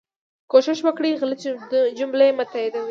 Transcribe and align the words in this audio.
کوښښ 0.51 0.79
وکړئ 0.83 1.11
غلطي 1.21 1.49
جملې 1.97 2.29
مه 2.37 2.45
تائیدوئ 2.51 2.79